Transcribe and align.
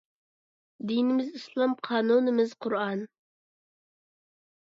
دىنىمىز 0.91 1.27
ئىسلام 1.39 1.75
قانۇنىمىز 1.89 2.55
قۇرئان 2.67 3.05